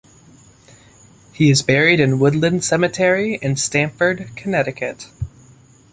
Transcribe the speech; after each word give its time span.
He 1.31 1.51
is 1.51 1.61
buried 1.61 1.99
in 1.99 2.17
Woodland 2.17 2.63
Cemetery, 2.65 3.35
in 3.43 3.55
Stamford, 3.55 4.31
Connecticut. 4.35 5.11